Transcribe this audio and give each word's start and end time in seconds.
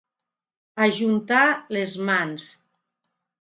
Ajuntar 0.85 1.43
les 1.77 1.93
mans. 2.09 2.49